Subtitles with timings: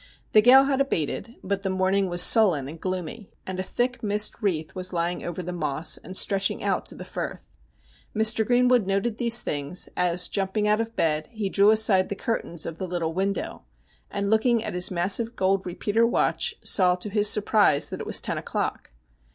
[0.31, 4.41] The gale had abated, but the morning was sullen and gloomy, and a thick mist
[4.41, 7.45] wreath was lying over the Moss, and stretching out to the Firth.
[8.15, 8.43] Mr.
[8.43, 12.79] Greenwood noted these things, as jumping out of bed he drew aside the curtains of
[12.79, 13.61] the little window,
[14.09, 18.19] and looking at his massive gold repeater watch saw, to his surprise, that it was
[18.21, 18.89] ten o'clock.